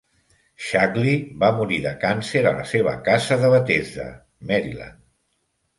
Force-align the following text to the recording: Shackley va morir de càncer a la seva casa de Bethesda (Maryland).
Shackley 0.67 1.19
va 1.43 1.51
morir 1.59 1.77
de 1.83 1.91
càncer 2.05 2.43
a 2.47 2.55
la 2.57 2.67
seva 2.73 2.95
casa 3.11 3.39
de 3.45 3.53
Bethesda 3.57 4.11
(Maryland). 4.53 5.03